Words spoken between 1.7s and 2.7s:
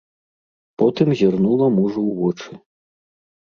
мужу ў вочы.